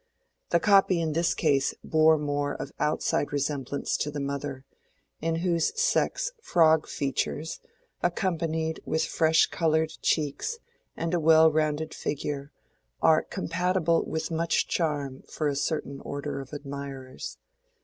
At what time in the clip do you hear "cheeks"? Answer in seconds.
10.01-10.57